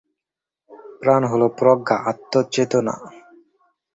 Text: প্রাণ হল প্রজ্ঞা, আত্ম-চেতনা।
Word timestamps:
প্রাণ 0.99 1.21
হল 1.31 1.41
প্রজ্ঞা, 1.57 1.95
আত্ম-চেতনা। 2.03 2.95